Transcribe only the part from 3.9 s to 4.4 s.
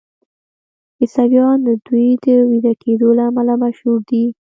دي.